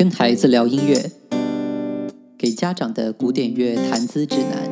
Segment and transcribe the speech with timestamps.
[0.00, 1.12] 跟孩子聊音乐，
[2.38, 4.66] 给家长的古典乐谈资指南。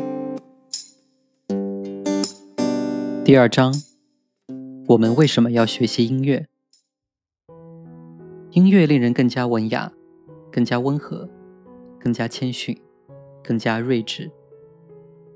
[3.27, 3.75] 第二章，
[4.87, 6.47] 我们为什么要学习音乐？
[8.53, 9.93] 音乐令人更加文雅，
[10.51, 11.29] 更加温和，
[12.01, 12.75] 更加谦逊，
[13.45, 14.31] 更加睿智。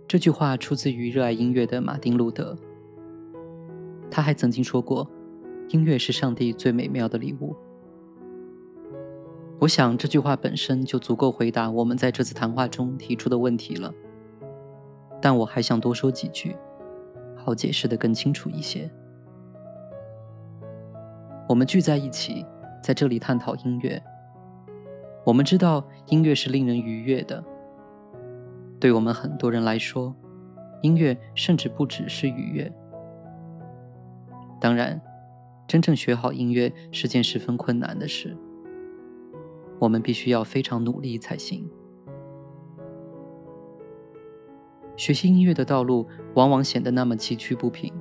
[0.09, 2.57] 这句话出自于热爱音乐的马丁·路德。
[4.11, 5.07] 他还曾经说过
[5.69, 7.55] ：“音乐是上帝最美妙的礼物。”
[9.63, 13.95] 我想这句话本身就足够回答我们在这次谈话中提出的问题了。
[15.21, 16.57] 但我还想多说几句，
[17.37, 18.91] 好解释得更清楚一些。
[21.49, 22.45] 我们聚在一起，
[22.83, 24.03] 在这里探讨音乐。
[25.25, 27.45] 我们知道音乐是令人愉悦的。
[28.81, 30.13] 对我们很多人来说，
[30.81, 32.73] 音乐甚至不只是愉悦。
[34.61, 35.01] 当然，
[35.69, 38.37] 真正学好音乐是件十分困难的事。
[39.83, 41.69] 我们必须要非常努力才行。
[44.97, 47.93] 学习音乐的道路往往显得那么崎岖不平，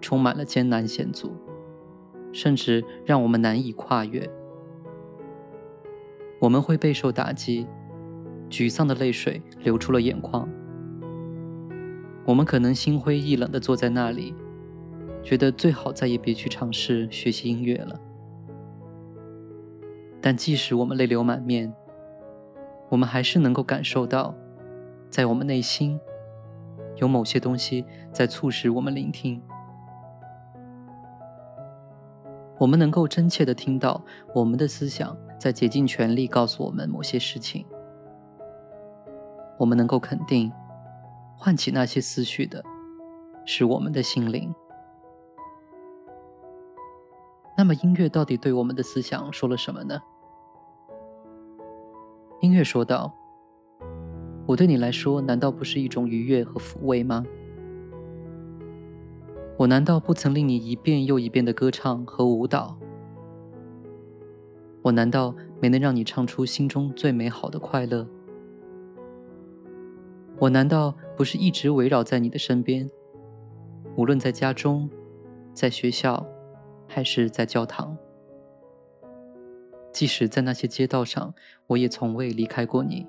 [0.00, 1.36] 充满了艰难险阻，
[2.32, 4.26] 甚至让我们难以跨越。
[6.38, 7.66] 我们会备受打击，
[8.48, 10.48] 沮丧的泪水流出了眼眶。
[12.24, 14.34] 我们可能心灰意冷地坐在那里，
[15.22, 18.00] 觉得最好再也别去尝试学习音乐了。
[20.26, 21.70] 但即使我们泪流满面，
[22.88, 24.34] 我们还是能够感受到，
[25.10, 26.00] 在我们内心
[26.96, 29.42] 有某些东西在促使我们聆听。
[32.56, 34.02] 我们能够真切地听到
[34.34, 37.66] 我们的思想在竭尽全力告诉我们某些事情。
[39.58, 40.50] 我们能够肯定，
[41.36, 42.64] 唤起那些思绪的
[43.44, 44.54] 是我们的心灵。
[47.58, 50.00] 那么，音乐到底对我们的思想说了什么呢？
[52.44, 53.10] 音乐说道
[54.46, 57.24] ：“我对你来说，难道不是一种愉悦和抚慰吗？
[59.56, 62.76] 我难道不曾令你一遍又一遍的歌唱和舞蹈？
[64.82, 68.06] 我难道没能让你唱出心中最美好的快乐？
[70.38, 72.90] 我难道不是一直围绕在你的身边，
[73.96, 74.90] 无论在家中、
[75.54, 76.26] 在学校，
[76.86, 77.96] 还是在教堂？”
[79.94, 81.32] 即使在那些街道上，
[81.68, 83.06] 我也从未离开过你。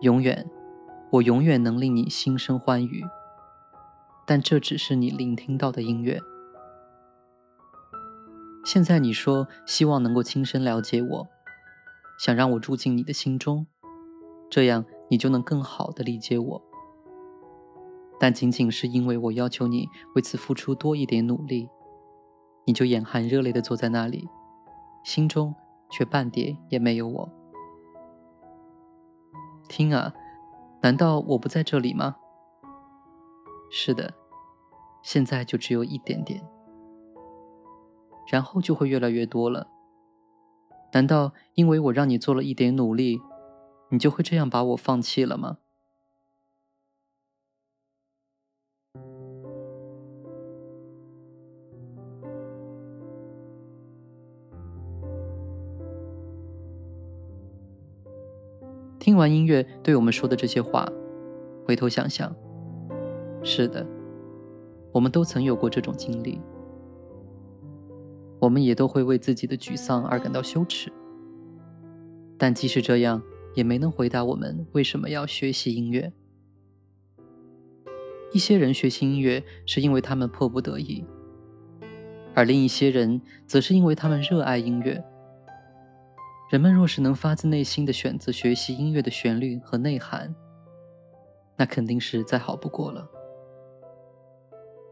[0.00, 0.50] 永远，
[1.10, 3.04] 我永远能令你心生欢愉。
[4.26, 6.18] 但这只是你聆听到的音乐。
[8.64, 11.28] 现在你说希望能够亲身了解我，
[12.18, 13.66] 想让我住进你的心中，
[14.50, 16.62] 这样你就能更好的理解我。
[18.18, 21.68] 但仅仅是因为我要求你为此付出多一点努力，
[22.64, 24.26] 你就眼含热泪的坐在那里。
[25.04, 25.54] 心中
[25.90, 27.30] 却半点也没有我。
[29.68, 30.12] 听啊，
[30.82, 32.16] 难道我不在这里吗？
[33.70, 34.12] 是的，
[35.02, 36.42] 现在就只有一点点，
[38.26, 39.68] 然后就会越来越多了。
[40.92, 43.20] 难道因为我让你做了一点努力，
[43.90, 45.58] 你就会这样把我放弃了吗？
[59.04, 60.90] 听完音乐对我们说的这些话，
[61.66, 62.34] 回头想想，
[63.42, 63.86] 是的，
[64.92, 66.40] 我们都曾有过这种经历。
[68.38, 70.90] 我们也都会为自己的沮丧而感到羞耻。
[72.38, 73.20] 但即使这样，
[73.52, 76.10] 也没能回答我们为什么要学习音乐。
[78.32, 81.04] 一些人学习音乐是因为他们迫不得已，
[82.32, 85.04] 而另一些人则是因为他们热爱音乐。
[86.54, 90.32] 人们若是能发自内心的选择学习音乐的旋律和内涵，
[91.56, 93.10] 那肯定是再好不过了。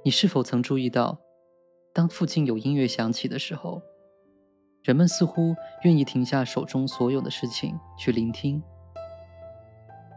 [0.04, 1.20] 你是否曾注意到，
[1.94, 3.80] 当附近有音乐响起的时候，
[4.82, 5.54] 人们似乎
[5.84, 8.60] 愿意停下手中所有的事情去聆听？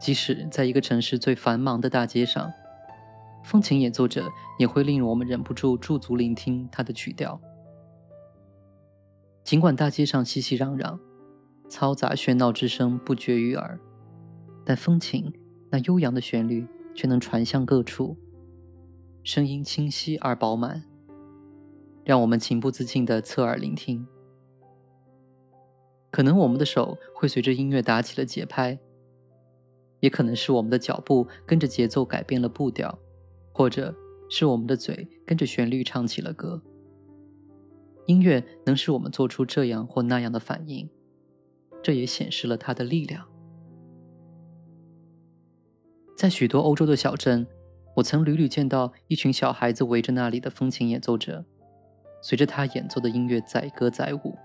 [0.02, 2.52] 即使在一个城市最繁忙的大街上，
[3.44, 4.28] 风琴演奏者
[4.58, 7.40] 也会令我们忍不住驻足聆听他的曲调。
[9.44, 10.98] 尽管大街上熙熙攘攘。
[11.70, 13.80] 嘈杂喧闹之声不绝于耳，
[14.64, 15.34] 但风琴
[15.70, 18.18] 那悠扬的旋律却能传向各处，
[19.24, 20.84] 声音清晰而饱满，
[22.04, 24.08] 让我们情不自禁地侧耳聆听。
[26.12, 28.80] 可能我们的手会随着音乐打起了节拍，
[30.00, 32.98] 也可能是我们的脚步跟着节奏改变了步调，
[33.52, 33.94] 或者
[34.30, 36.62] 是我们的嘴跟着旋律唱起了歌。
[38.06, 40.88] 音乐能使我们做出这样或那样的反应。
[41.86, 43.28] 这也显示了他的力量。
[46.18, 47.46] 在许多欧洲的小镇，
[47.98, 51.46] 我曾屡屡见到一群小孩子围着那里的风琴演奏者，
[52.24, 54.36] 随着他演奏的音乐载歌载舞，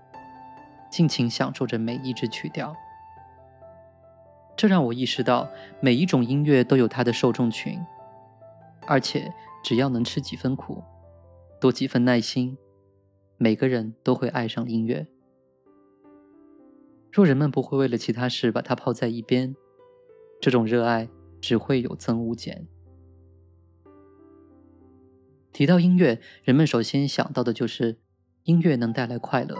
[0.91, 2.75] 尽情享受着每一支曲调。
[4.55, 5.49] 这让我意识到，
[5.79, 7.79] 每一种音乐都有它的受众群，
[8.85, 9.33] 而且
[9.63, 10.83] 只要能吃几分苦，
[11.59, 12.55] 多几分耐心，
[13.37, 15.07] 每个人都会爱上音乐。
[17.11, 19.55] 若人们不会为了其他事把它抛在一边，
[20.39, 21.09] 这种热爱。
[21.41, 22.67] 只会有增无减。
[25.51, 27.99] 提到音乐，人们首先想到的就是
[28.43, 29.57] 音乐能带来快乐，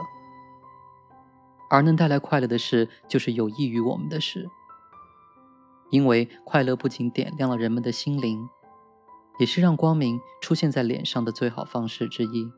[1.71, 4.47] 而能带来快乐的事，就是有益于我们的事。
[5.89, 8.47] 因为快乐不仅点亮了人们的心灵，
[9.39, 12.51] 也是让光明出现在脸上的最好方式之一。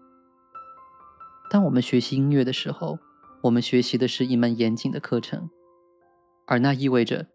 [1.49, 2.99] 当我们学习音乐的时候，
[3.43, 5.49] 我们学习的是一门严谨的课程，
[6.47, 7.27] 而那意味着。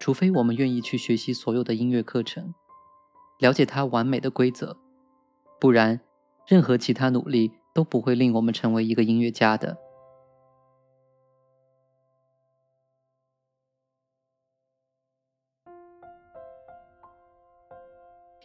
[0.00, 2.54] 除非我们愿意去学习所有的音乐课程，
[3.38, 4.78] 了解它完美的规则，
[5.60, 6.00] 不然，
[6.46, 9.76] 任何其他努力都不会令我们成为一个音乐家的。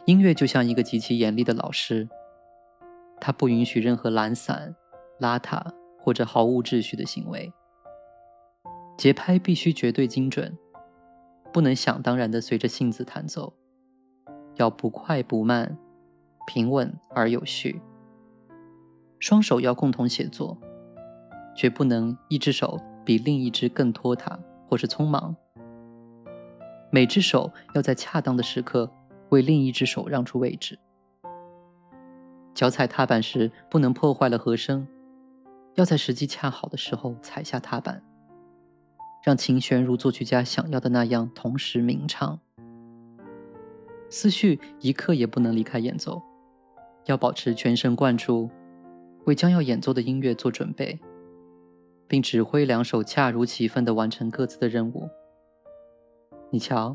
[0.04, 2.06] 音乐就像一个极其严厉的老师，
[3.18, 4.76] 他不允许任何懒散、
[5.18, 5.72] 邋遢
[6.06, 7.52] 或者毫无秩序的行为，
[8.96, 10.56] 节拍必须绝对精准。
[11.52, 13.52] 不能想当然的随着性子弹奏，
[14.54, 15.76] 要不快不慢，
[16.46, 17.82] 平稳而有序。
[19.18, 20.56] 双手要共同协作，
[21.56, 24.38] 绝不能一只手比另一只更拖沓
[24.68, 25.34] 或是匆忙。
[26.92, 28.88] 每只手要在恰当的时刻
[29.30, 30.78] 为另一只手让出位置。
[32.54, 34.86] 脚踩踏板时不能破坏了和声，
[35.76, 38.02] 要在时机恰好的时候踩下踏板。
[39.22, 42.38] 让琴弦如作曲家想要的那样同时鸣唱，
[44.08, 46.22] 思绪一刻也不能离开演奏，
[47.06, 48.48] 要保持全神贯注，
[49.24, 51.00] 为将要演奏的音乐做准备，
[52.06, 55.08] 并指挥两手恰如其分地完成各自的任务。
[56.52, 56.94] 你瞧，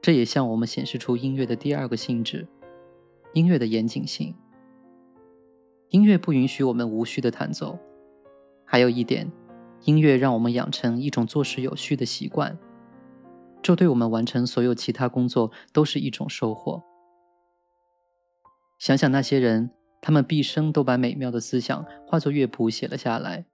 [0.00, 2.46] 这也向我们显示出音乐的第二个性质——
[3.34, 4.32] 音乐的严谨性。
[5.88, 7.76] 音乐不允许我们无序的弹奏，
[8.72, 9.30] 还有一点。
[9.82, 12.56] 音乐让我们养成一种做事有序的习惯，
[13.60, 16.82] 这对我们完成所有其他工作都是一种收获。
[18.78, 19.70] 想想那些人，
[20.00, 23.44] 他们毕生都把美妙的思想化作乐谱写了下来，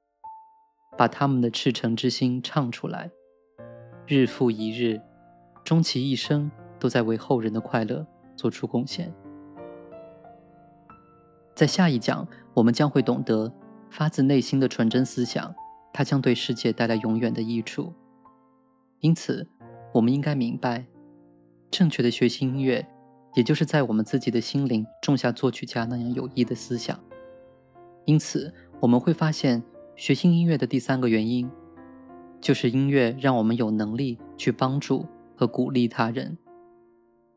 [0.96, 3.10] 把他们的赤诚之心唱出来，
[4.06, 5.00] 日复一日，
[5.64, 6.48] 终其一生
[6.78, 8.06] 都在为后人的快乐
[8.36, 9.12] 做出贡献。
[11.56, 13.50] 在下一讲，我们将会懂得
[13.90, 15.54] 发自内心的纯真思想。
[15.90, 17.92] 它将对世界带来永远的益处，
[19.00, 19.48] 因此，
[19.92, 20.86] 我们应该明白，
[21.72, 22.86] 正确的学习音乐，
[23.34, 26.96] 也就是在我们自己的心灵种下作曲家那样有益的思想。
[28.04, 29.64] 因此，我们会发现，
[29.96, 31.50] 学习音乐的第三个原因，
[32.40, 35.04] 就是音乐让我们有能力去帮助
[35.34, 36.38] 和鼓励他人，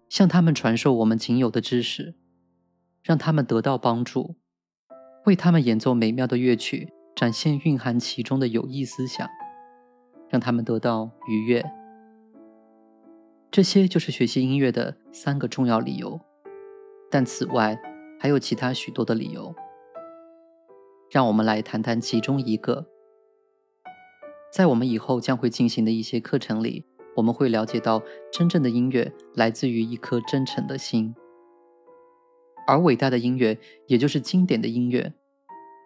[0.08, 2.14] 向他们传授我们仅有的知识，
[3.02, 4.36] 让他们得到帮助，
[5.26, 6.94] 为他们演奏美妙的乐曲。
[7.14, 9.30] 展现蕴含其中的有益思想，
[10.30, 11.64] 让他们得到愉悦。
[13.52, 16.20] 这些就是学习音乐的三个重要理由。
[17.12, 17.80] 但此外，
[18.18, 19.54] 还有其他许多的理由。
[21.12, 22.88] 让我们来谈谈其中一个。
[24.52, 26.86] 在我们以后将会进行的一些课程里，
[27.18, 28.02] 我们会了解到，
[28.32, 31.14] 真正的音乐来自于一颗真诚的心，
[32.72, 35.14] 而伟大的音乐，也就是经典的音乐。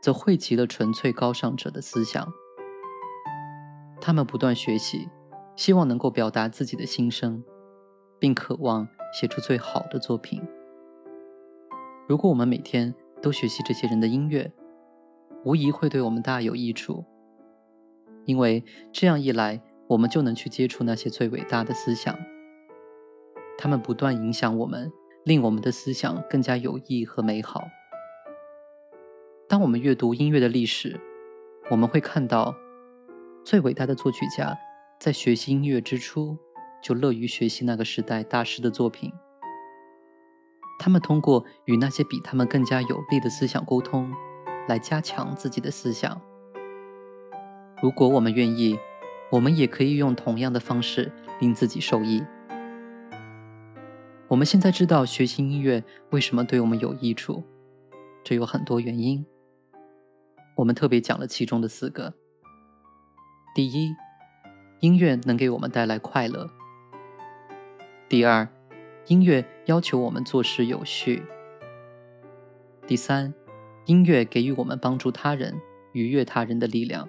[0.03, 2.31] 则汇集了纯粹高尚者的思想。
[3.99, 5.09] 他们不断学习，
[5.55, 7.43] 希望能够表达自己的心声，
[8.19, 8.87] 并渴望
[9.19, 10.43] 写出最好的作品。
[12.07, 14.53] 如果我们每天都学习这些人的音乐，
[15.43, 17.03] 无疑会对我们大有益处。
[18.25, 18.63] 因为
[18.93, 22.15] 这样一来，我们就能去接触那些最伟大的思想。
[23.57, 24.91] 他们不断影响我们，
[25.25, 27.67] 令我们的思想更加有益和美好。
[29.49, 30.99] 当我们阅读音乐的历史，
[31.71, 32.55] 我们会看到，
[33.43, 34.55] 最伟大的作曲家
[34.99, 36.37] 在学习音乐之初
[36.83, 39.11] 就乐于学习那个时代大师的作品。
[40.77, 44.13] 他们通过与那些比他们更加有力的思想沟通，
[44.67, 46.21] 来加强自己的思想。
[47.81, 48.77] 如果我们愿意，
[49.31, 52.23] 我们也可以用同样的方式令自己受益。
[54.27, 57.43] 我们现在知道学习音乐为什么对我们有益处，
[58.23, 59.23] 这有很多原因。
[60.55, 62.11] 我们特别讲了其中的四个。
[63.53, 63.93] 第一，
[64.79, 66.49] 音乐能给我们带来快乐。
[68.09, 68.47] 第二，
[69.05, 71.23] 音乐要求我们做事有序。
[72.87, 73.31] 第三，
[73.85, 75.53] 音乐给予我们帮助他人、
[75.93, 77.07] 愉悦他人的力量。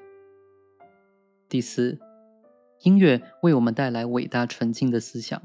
[1.48, 1.98] 第四，
[2.82, 5.40] 音乐为我们带来伟大纯净的思想，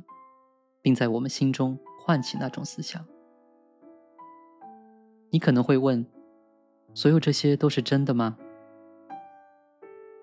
[0.82, 3.06] 并在我们心中唤起那种思想。
[5.30, 6.06] 你可能会问：
[6.94, 8.38] 所有这些都是真的吗？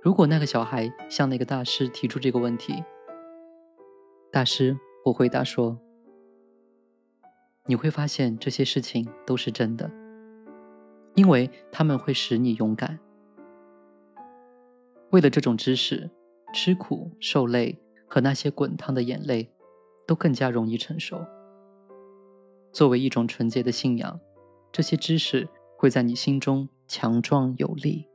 [0.00, 2.85] 如果那个小孩向那个大师提出这个问题，
[4.31, 5.79] 大师会回答说
[7.67, 9.91] ：“你会发现这些事情都是真的，
[11.15, 12.99] 因为他们会使你勇敢。
[15.11, 16.11] 为了这种知识，
[16.53, 19.50] 吃苦受累和那些滚烫的眼泪
[20.09, 21.25] 都更加容易承受。
[22.73, 24.19] 作为一种纯洁的信仰，
[24.73, 25.47] 这些知识
[25.77, 28.09] 会在你心中强壮有力。”